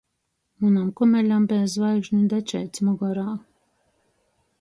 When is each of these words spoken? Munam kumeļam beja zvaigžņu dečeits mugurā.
Munam 0.61 0.85
kumeļam 1.01 1.45
beja 1.51 1.67
zvaigžņu 1.73 2.21
dečeits 2.31 2.85
mugurā. 2.87 3.27